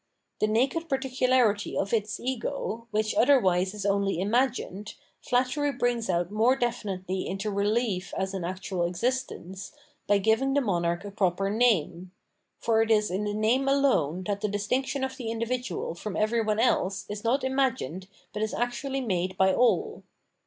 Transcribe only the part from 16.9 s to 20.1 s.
is not imagined but is actually made by all.